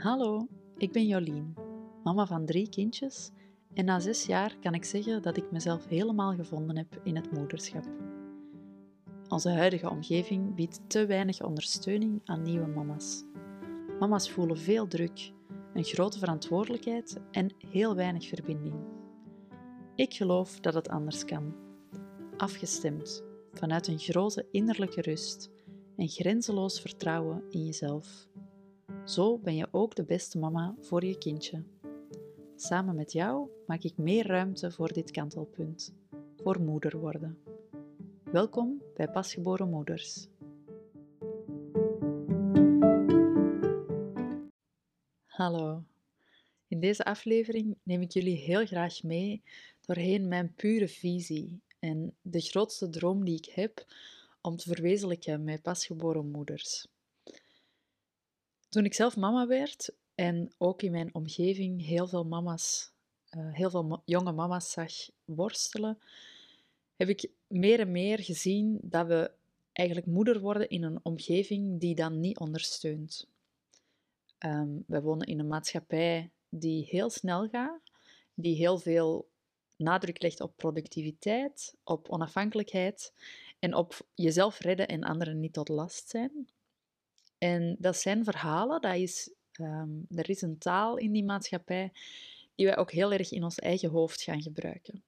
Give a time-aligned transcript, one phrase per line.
[0.00, 1.54] Hallo, ik ben Jolien,
[2.04, 3.30] mama van drie kindjes
[3.74, 7.32] en na zes jaar kan ik zeggen dat ik mezelf helemaal gevonden heb in het
[7.32, 7.84] moederschap.
[9.28, 13.24] Onze huidige omgeving biedt te weinig ondersteuning aan nieuwe mama's.
[13.98, 15.32] Mama's voelen veel druk,
[15.74, 18.76] een grote verantwoordelijkheid en heel weinig verbinding.
[19.94, 21.54] Ik geloof dat het anders kan.
[22.36, 25.50] Afgestemd, vanuit een grote innerlijke rust
[25.96, 28.28] en grenzeloos vertrouwen in jezelf.
[29.10, 31.62] Zo ben je ook de beste mama voor je kindje.
[32.56, 35.94] Samen met jou maak ik meer ruimte voor dit kantelpunt,
[36.36, 37.38] voor moeder worden.
[38.24, 40.26] Welkom bij Pasgeboren Moeders.
[45.26, 45.82] Hallo.
[46.68, 49.42] In deze aflevering neem ik jullie heel graag mee
[49.80, 53.84] doorheen mijn pure visie en de grootste droom die ik heb
[54.40, 56.88] om te verwezenlijken met pasgeboren moeders.
[58.70, 62.92] Toen ik zelf mama werd en ook in mijn omgeving heel veel mama's,
[63.36, 64.92] uh, heel veel jonge mama's zag
[65.24, 65.98] worstelen,
[66.96, 69.30] heb ik meer en meer gezien dat we
[69.72, 73.28] eigenlijk moeder worden in een omgeving die dan niet ondersteunt.
[74.38, 77.80] Um, we wonen in een maatschappij die heel snel gaat,
[78.34, 79.28] die heel veel
[79.76, 83.12] nadruk legt op productiviteit, op onafhankelijkheid
[83.58, 86.48] en op jezelf redden en anderen niet tot last zijn.
[87.40, 91.92] En dat zijn verhalen, dat is, um, er is een taal in die maatschappij
[92.54, 95.02] die wij ook heel erg in ons eigen hoofd gaan gebruiken.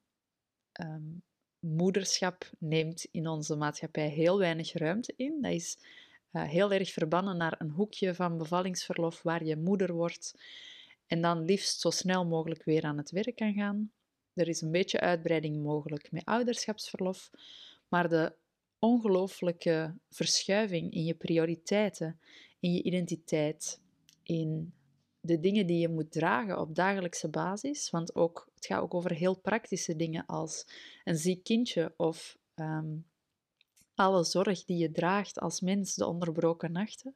[0.80, 1.22] Um,
[1.58, 5.38] moederschap neemt in onze maatschappij heel weinig ruimte in.
[5.40, 5.78] Dat is
[6.32, 10.34] uh, heel erg verbannen naar een hoekje van bevallingsverlof waar je moeder wordt
[11.06, 13.92] en dan liefst zo snel mogelijk weer aan het werk kan gaan.
[14.34, 17.30] Er is een beetje uitbreiding mogelijk met ouderschapsverlof,
[17.88, 18.32] maar de
[18.84, 22.18] ongelooflijke verschuiving in je prioriteiten,
[22.60, 23.80] in je identiteit,
[24.22, 24.72] in
[25.20, 27.90] de dingen die je moet dragen op dagelijkse basis.
[27.90, 30.66] Want ook, het gaat ook over heel praktische dingen als
[31.04, 32.96] een ziek kindje of ehm,
[33.94, 37.14] alle zorg die je draagt als mens, de onderbroken nachten.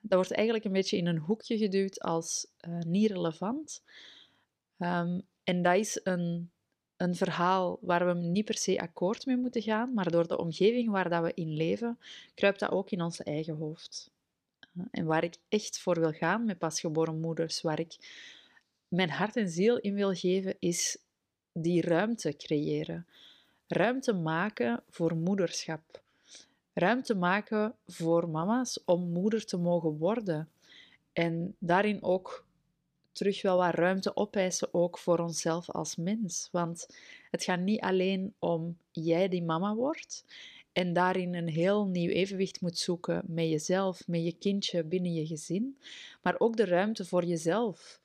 [0.00, 3.82] Dat wordt eigenlijk een beetje in een hoekje geduwd als uh, niet relevant.
[4.78, 6.50] Um, en dat is een
[6.98, 10.90] een verhaal waar we niet per se akkoord mee moeten gaan, maar door de omgeving
[10.90, 11.98] waar dat we in leven,
[12.34, 14.10] kruipt dat ook in ons eigen hoofd.
[14.90, 17.96] En waar ik echt voor wil gaan met pasgeboren moeders, waar ik
[18.88, 20.98] mijn hart en ziel in wil geven, is
[21.52, 23.06] die ruimte creëren.
[23.66, 26.00] Ruimte maken voor moederschap.
[26.72, 30.48] Ruimte maken voor mama's om moeder te mogen worden.
[31.12, 32.46] En daarin ook
[33.18, 36.48] terug wel wat ruimte opeisen, ook voor onszelf als mens.
[36.52, 36.86] Want
[37.30, 40.24] het gaat niet alleen om jij die mama wordt
[40.72, 45.26] en daarin een heel nieuw evenwicht moet zoeken met jezelf, met je kindje binnen je
[45.26, 45.78] gezin,
[46.22, 48.00] maar ook de ruimte voor jezelf.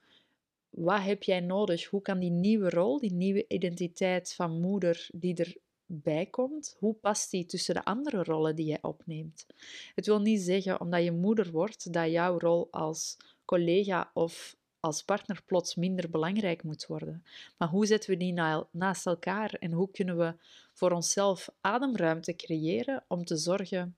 [0.70, 1.84] Wat heb jij nodig?
[1.84, 5.54] Hoe kan die nieuwe rol, die nieuwe identiteit van moeder die
[5.86, 9.46] erbij komt, hoe past die tussen de andere rollen die jij opneemt?
[9.94, 15.02] Het wil niet zeggen, omdat je moeder wordt, dat jouw rol als collega of als
[15.02, 17.24] partner plots minder belangrijk moet worden.
[17.56, 18.32] Maar hoe zetten we die
[18.70, 20.34] naast elkaar en hoe kunnen we
[20.72, 23.96] voor onszelf ademruimte creëren om te zorgen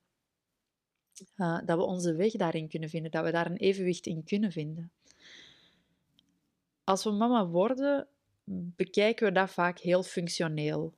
[1.37, 4.53] uh, dat we onze weg daarin kunnen vinden, dat we daar een evenwicht in kunnen
[4.53, 4.91] vinden.
[6.85, 8.07] Als we mama worden,
[8.77, 10.93] bekijken we dat vaak heel functioneel.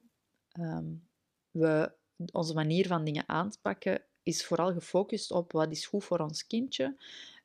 [0.60, 1.06] Um,
[1.50, 1.93] we,
[2.32, 6.19] onze manier van dingen aan te pakken is vooral gefocust op wat is goed voor
[6.19, 6.97] ons kindje.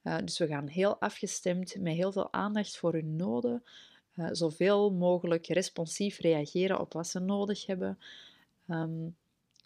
[0.04, 3.64] Uh, dus we gaan heel afgestemd met heel veel aandacht voor hun noden,
[4.16, 8.00] uh, zoveel mogelijk responsief reageren op wat ze nodig hebben.
[8.68, 9.16] Um,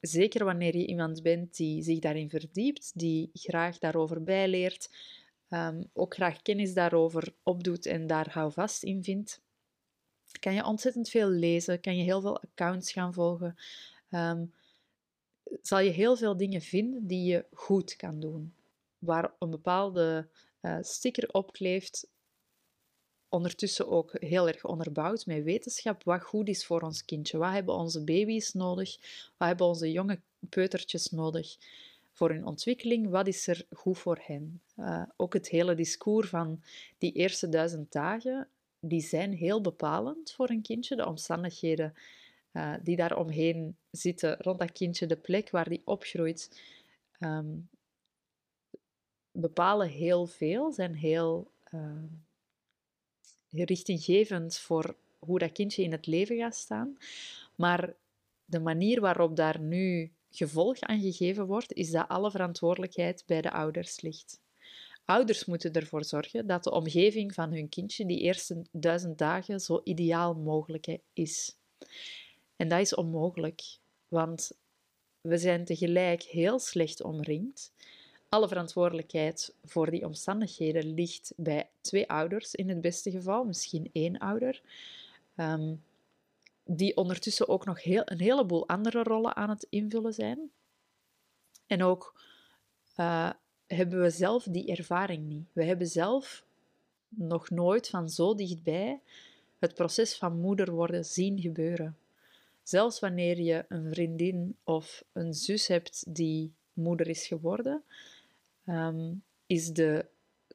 [0.01, 4.89] zeker wanneer je iemand bent die zich daarin verdiept, die graag daarover bijleert,
[5.49, 9.41] um, ook graag kennis daarover opdoet en daar houvast in vindt,
[10.39, 13.55] kan je ontzettend veel lezen, kan je heel veel accounts gaan volgen.
[14.11, 14.53] Um,
[15.61, 18.53] zal je heel veel dingen vinden die je goed kan doen.
[18.99, 20.27] Waar een bepaalde
[20.61, 22.07] uh, sticker opkleeft,
[23.29, 27.37] ondertussen ook heel erg onderbouwd met wetenschap, wat goed is voor ons kindje.
[27.37, 28.97] Wat hebben onze baby's nodig?
[29.37, 31.57] Wat hebben onze jonge peutertjes nodig
[32.11, 33.09] voor hun ontwikkeling?
[33.09, 34.61] Wat is er goed voor hen?
[34.77, 36.63] Uh, ook het hele discours van
[36.97, 38.47] die eerste duizend dagen,
[38.79, 40.95] die zijn heel bepalend voor een kindje.
[40.95, 41.93] De omstandigheden
[42.53, 46.61] uh, die daar omheen zitten, rond dat kindje, de plek waar die opgroeit,
[47.19, 47.69] um,
[49.39, 52.03] bepalen heel veel, zijn heel uh,
[53.49, 56.97] richtinggevend voor hoe dat kindje in het leven gaat staan.
[57.55, 57.93] Maar
[58.45, 63.51] de manier waarop daar nu gevolg aan gegeven wordt, is dat alle verantwoordelijkheid bij de
[63.51, 64.39] ouders ligt.
[65.05, 69.81] Ouders moeten ervoor zorgen dat de omgeving van hun kindje die eerste duizend dagen zo
[69.83, 71.55] ideaal mogelijk is.
[72.55, 73.61] En dat is onmogelijk,
[74.07, 74.51] want
[75.21, 77.71] we zijn tegelijk heel slecht omringd.
[78.29, 84.17] Alle verantwoordelijkheid voor die omstandigheden ligt bij twee ouders in het beste geval, misschien één
[84.17, 84.61] ouder.
[85.35, 85.75] Ehm,
[86.63, 90.51] die ondertussen ook nog heel, een heleboel andere rollen aan het invullen zijn.
[91.67, 92.21] En ook
[92.97, 93.31] uh,
[93.67, 95.47] hebben we zelf die ervaring niet.
[95.53, 96.43] We hebben zelf
[97.09, 98.99] nog nooit van zo dichtbij
[99.59, 101.97] het proces van moeder worden zien gebeuren.
[102.63, 107.83] Zelfs wanneer je een vriendin of een zus hebt die moeder is geworden,
[108.67, 109.13] ehm,
[109.47, 110.05] is de,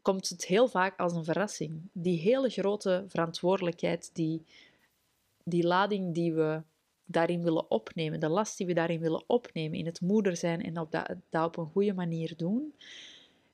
[0.02, 1.80] komt het heel vaak als een verrassing.
[1.92, 4.42] Die hele grote verantwoordelijkheid, die,
[5.44, 6.62] die lading die we
[7.04, 10.78] daarin willen opnemen, de last die we daarin willen opnemen, in het moeder zijn en
[10.78, 12.74] op dat, dat op een goede manier doen,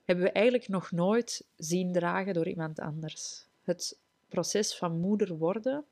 [0.05, 3.45] hebben we eigenlijk nog nooit zien dragen door iemand anders.
[3.63, 3.97] Het
[4.27, 5.85] proces van moeder worden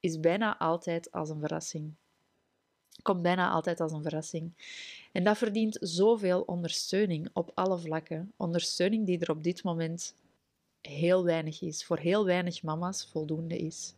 [0.00, 1.94] is bijna altijd als een verrassing.
[3.02, 4.52] Komt bijna altijd als een verrassing.
[5.12, 8.32] En dat verdient zoveel ondersteuning op alle vlakken.
[8.36, 10.14] Ondersteuning die er op dit moment
[10.80, 13.94] heel weinig is, voor heel weinig mama's voldoende is.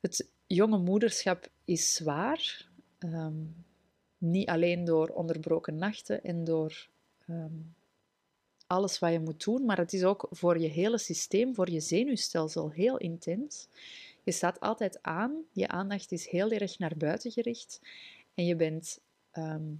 [0.00, 2.66] Het jonge moederschap is zwaar.
[2.98, 3.44] Ehm,
[4.18, 6.88] niet alleen door onderbroken nachten en door
[7.26, 7.52] ehm,
[8.66, 11.80] alles wat je moet doen, maar het is ook voor je hele systeem, voor je
[11.80, 13.68] zenuwstelsel heel intens.
[14.28, 17.80] Je staat altijd aan, je aandacht is heel erg naar buiten gericht
[18.34, 19.74] en je bent ehm,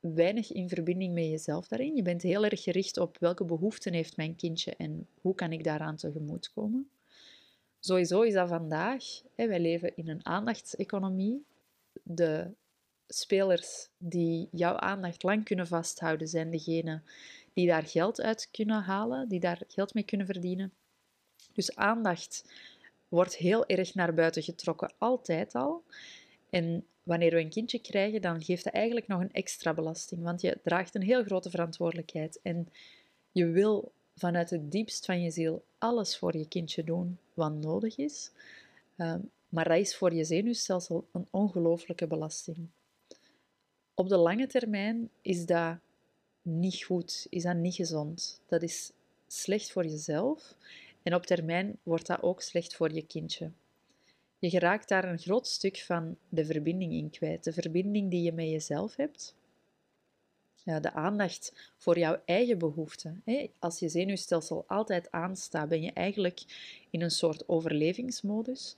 [0.00, 1.96] weinig in verbinding met jezelf daarin.
[1.96, 5.64] Je bent heel erg gericht op welke behoeften heeft mijn kindje en hoe kan ik
[5.64, 6.90] daaraan tegemoetkomen.
[7.80, 9.04] Sowieso is dat vandaag.
[9.34, 11.44] Wij leven in een aandachtseconomie.
[12.02, 12.50] De
[13.08, 17.04] spelers die jouw aandacht lang kunnen vasthouden, zijn degenen
[17.52, 20.72] die daar geld uit kunnen halen, die daar geld mee kunnen verdienen.
[21.52, 22.44] Dus aandacht
[23.14, 25.82] wordt heel erg naar buiten getrokken, altijd al.
[26.50, 30.40] En wanneer we een kindje krijgen, dan geeft dat eigenlijk nog een extra belasting, want
[30.40, 32.40] je draagt een heel grote verantwoordelijkheid.
[32.42, 32.68] En
[33.32, 37.96] je wil vanuit het diepst van je ziel alles voor je kindje doen wat nodig
[37.96, 38.30] is.
[38.96, 42.68] Ehm, maar dat is voor je zenuwstelsel een ongelooflijke belasting.
[43.94, 45.76] Op de lange termijn is dat
[46.42, 48.40] niet goed, is dat niet gezond.
[48.46, 48.92] Dat is
[49.26, 50.56] slecht voor jezelf
[51.04, 53.50] en op termijn wordt dat ook slecht voor je kindje.
[54.38, 57.44] Je geraakt daar een groot stuk van de verbinding in kwijt.
[57.44, 59.34] De verbinding die je met jezelf hebt.
[60.64, 63.22] De aandacht voor jouw eigen behoeften.
[63.58, 66.44] Als je zenuwstelsel altijd aanstaat, ben je eigenlijk
[66.90, 68.76] in een soort overlevingsmodus.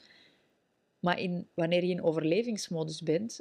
[1.01, 3.41] Maar in, wanneer je in overlevingsmodus bent,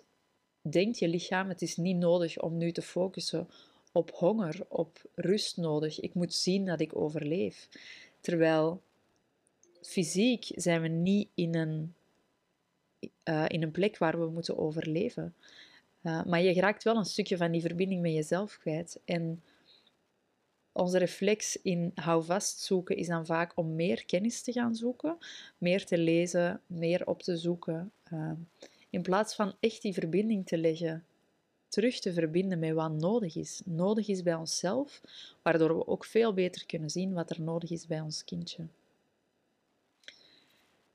[0.62, 3.50] denkt je lichaam: het is niet nodig om nu te focussen
[3.92, 6.00] op honger, op rust nodig.
[6.00, 7.70] Ik moet zien dat ik overleef.
[8.26, 8.82] Terwijl
[9.82, 11.94] fysiek zijn we niet in een,
[13.24, 15.36] uh, in een plek waar we moeten overleven.
[16.02, 19.00] Uh, maar je raakt wel een stukje van die verbinding met jezelf kwijt.
[19.06, 19.44] En
[20.72, 25.18] onze reflex in houvast zoeken is dan vaak om meer kennis te gaan zoeken,
[25.58, 27.92] meer te lezen, meer op te zoeken.
[28.14, 28.32] Uh,
[28.90, 31.06] in plaats van echt die verbinding te leggen
[31.76, 33.62] terug te verbinden met wat nodig is.
[33.66, 35.02] Nodig is bij onszelf,
[35.42, 38.68] waardoor we ook veel beter kunnen zien wat er nodig is bij ons kindje.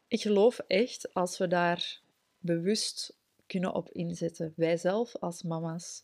[0.09, 2.01] Ik geloof echt als we daar
[2.39, 6.03] bewust kunnen op inzetten, wij zelf als mama's,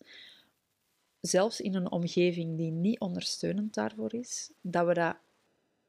[1.20, 5.16] zelfs in een omgeving die niet ondersteunend daarvoor is, dat we dat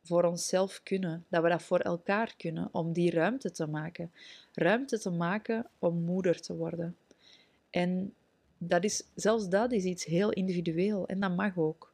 [0.03, 4.11] voor onszelf kunnen, dat we dat voor elkaar kunnen, om die ruimte te maken.
[4.53, 6.97] Ruimte te maken om moeder te worden.
[7.69, 8.13] En
[8.57, 11.91] dat is, zelfs dat is iets heel individueel en dat mag ook.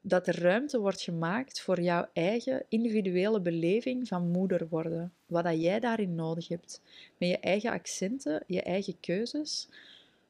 [0.00, 5.12] Dat er ruimte wordt gemaakt voor jouw eigen individuele beleving van moeder worden.
[5.26, 6.80] Wat dat jij daarin nodig hebt.
[7.18, 9.68] Met je eigen accenten, je eigen keuzes,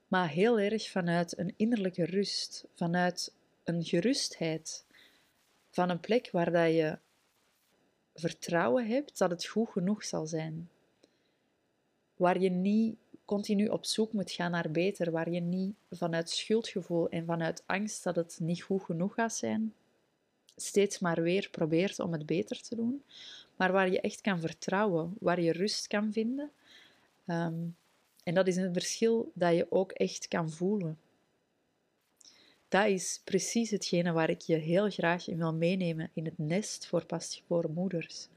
[0.08, 3.34] maar heel erg vanuit een innerlijke rust, vanuit
[3.64, 4.84] een gerustheid,
[5.70, 6.98] van een plek waar dat je
[8.14, 10.68] vertrouwen hebt dat het goed genoeg zal zijn.
[12.16, 12.96] Waar je niet
[13.32, 18.04] continu op zoek moet gaan naar beter, waar je niet vanuit schuldgevoel en vanuit angst
[18.04, 19.74] dat het niet goed genoeg gaat zijn,
[20.56, 23.02] steeds maar weer probeert om het beter te doen,
[23.56, 26.50] maar waar je echt kan vertrouwen, waar je rust kan vinden.
[27.26, 27.64] Ehm,
[28.24, 30.98] en dat is een verschil dat je ook echt kan voelen.
[32.68, 36.86] Dat is precies hetgene waar ik je heel graag in wil meenemen in het nest
[36.86, 38.28] voor pasgeboren moeders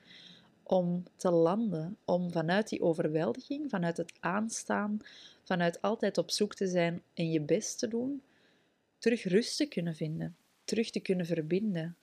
[0.68, 5.00] om te landen, om vanuit die overweldiging, vanuit het aanstaan,
[5.44, 8.22] vanuit altijd op zoek te zijn en je best te doen,
[8.98, 11.96] terug rust te kunnen vinden, terug te kunnen verbinden.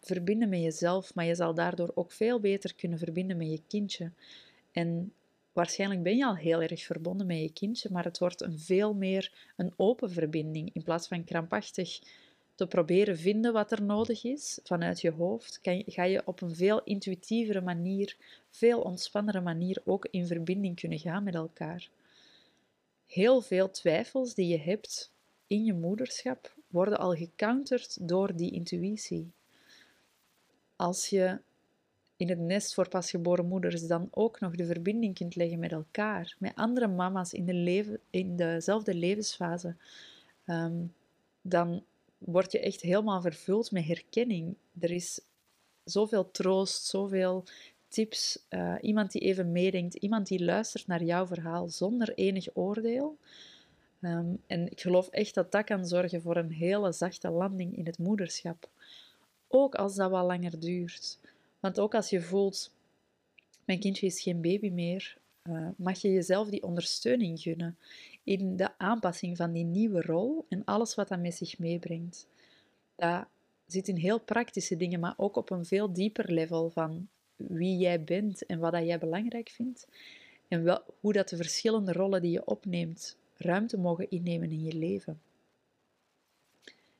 [0.00, 4.10] Verbinden met jezelf, maar je zal daardoor ook veel beter kunnen verbinden met je kindje.
[4.72, 5.12] En
[5.52, 8.94] waarschijnlijk ben je al heel erg verbonden met je kindje, maar het wordt een veel
[8.94, 12.00] meer een open verbinding in plaats van krampachtig
[12.54, 16.54] te proberen vinden wat er nodig is vanuit je hoofd, kan ga je op een
[16.54, 18.16] veel intuïtievere manier,
[18.50, 21.88] veel ontspannere manier ook in verbinding kunnen gaan met elkaar.
[23.06, 25.12] Heel veel twijfels die je hebt
[25.46, 29.30] in je moederschap worden al gecounterd door die intuïtie.
[30.76, 31.38] Als je
[32.16, 36.36] in het nest voor pasgeboren moeders dan ook nog de verbinding kunt leggen met elkaar,
[36.38, 39.76] met andere mama's in, de leven, in dezelfde levensfase,
[40.46, 40.94] um,
[41.42, 41.84] dan
[42.24, 44.54] word je echt helemaal vervuld met herkenning.
[44.80, 45.20] Er is
[45.84, 47.44] zoveel troost, zoveel
[47.88, 53.18] tips, uh, iemand die even meedenkt, iemand die luistert naar jouw verhaal zonder enig oordeel.
[54.00, 57.86] Um, en ik geloof echt dat dat kan zorgen voor een hele zachte landing in
[57.86, 58.68] het moederschap.
[59.48, 61.18] Ook als dat wat langer duurt.
[61.60, 62.70] Want ook als je voelt,
[63.64, 65.16] mijn kindje is geen baby meer,
[65.48, 67.76] uh, mag je jezelf die ondersteuning gunnen
[68.24, 72.26] in de aanpassing van die nieuwe rol en alles wat dat met zich meebrengt.
[72.94, 73.26] Dat
[73.66, 78.04] zit in heel praktische dingen, maar ook op een veel dieper level van wie jij
[78.04, 79.88] bent en wat dat jij belangrijk vindt.
[80.48, 84.74] En wel, hoe dat de verschillende rollen die je opneemt ruimte mogen innemen in je
[84.74, 85.20] leven.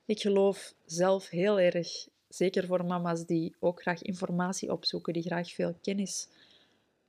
[0.05, 5.53] Ik geloof zelf heel erg, zeker voor mama's die ook graag informatie opzoeken, die graag
[5.53, 6.29] veel kennis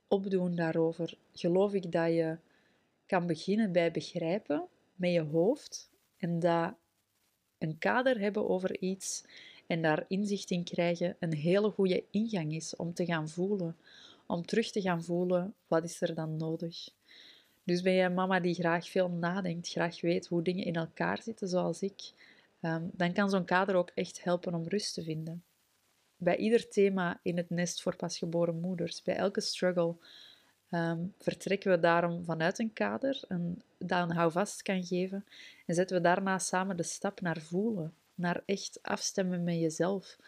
[0.08, 2.36] opdoen daarover, geloof ik dat je
[3.06, 6.74] kan beginnen bij begrijpen met je hoofd en dat
[7.58, 9.24] een kader hebben over iets
[9.66, 13.76] en daar inzicht in krijgen een hele goede ingang is om te gaan voelen,
[14.26, 16.88] om terug te gaan voelen wat is er dan nodig.
[17.64, 21.22] Dus ben je een mama die graag veel nadenkt, graag weet hoe dingen in elkaar
[21.22, 22.12] zitten zoals ik,
[22.60, 25.44] ehm, dan kan zo'n kader ook echt helpen om rust te vinden.
[26.16, 29.96] Bij ieder thema in het nest voor pasgeboren moeders, bij elke struggle,
[30.70, 35.24] um, vertrekken we daarom vanuit een kader en dat een houvast kan geven
[35.66, 40.18] en zetten we daarna samen de stap naar voelen, naar echt afstemmen met jezelf.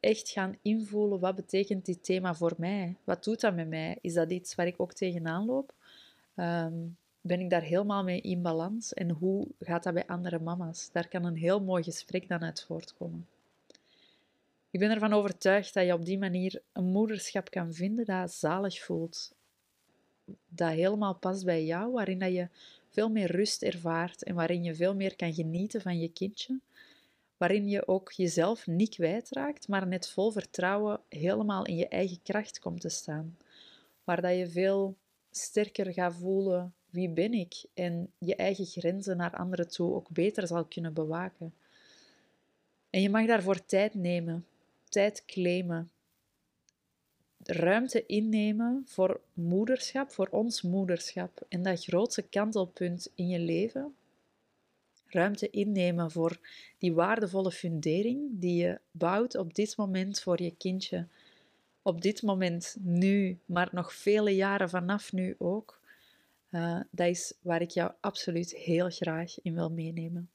[0.00, 2.96] Echt gaan invoelen, wat betekent dit thema voor mij?
[3.04, 3.98] Wat doet dat met mij?
[4.00, 5.72] Is dat iets waar ik ook tegenaan loop?
[6.36, 8.94] Um, ben ik daar helemaal mee in balans?
[8.94, 10.90] En hoe gaat dat bij andere mama's?
[10.92, 13.26] Daar kan een heel mooi gesprek dan uit voortkomen.
[14.72, 18.82] Ik ben ervan overtuigd dat je op die manier een moederschap kan vinden dat zalig
[18.84, 19.34] voelt.
[20.48, 22.48] Dat helemaal past bij jou, waarin dat je
[22.88, 26.60] veel meer rust ervaart en waarin je veel meer kan genieten van je kindje.
[27.36, 32.58] Waarin je ook jezelf niet kwijtraakt, maar net vol vertrouwen helemaal in je eigen kracht
[32.58, 33.36] komt te staan.
[34.04, 34.96] Waar dat je veel
[35.30, 40.46] sterker gaat voelen wie ben ik en je eigen grenzen naar anderen toe ook beter
[40.46, 41.54] zal kunnen bewaken.
[42.90, 44.46] En je mag daarvoor tijd nemen
[44.92, 45.90] tijd claimen.
[47.42, 51.46] Ruimte innemen voor moederschap, voor ons moederschap.
[51.48, 53.94] En dat grootste kantelpunt in je leven.
[55.06, 56.38] Ruimte innemen voor
[56.78, 61.06] die waardevolle fundering die je bouwt op dit moment voor je kindje.
[61.82, 65.80] Op dit moment, nu, maar nog vele jaren vanaf nu ook.
[66.50, 70.31] Uh, dat is waar ik jou absoluut heel graag in wil meenemen.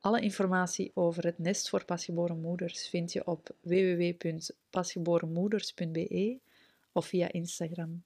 [0.00, 6.38] Alle informatie over het nest voor pasgeboren moeders vind je op www.pasgeborenmoeders.be
[6.92, 8.04] of via Instagram.